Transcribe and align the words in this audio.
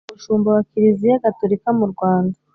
umushumba 0.09 0.47
wa 0.55 0.61
kiriziya 0.69 1.21
gaturika 1.25 1.67
murwanda 1.77 2.37